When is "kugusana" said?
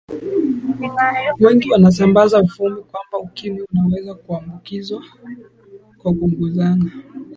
6.13-6.91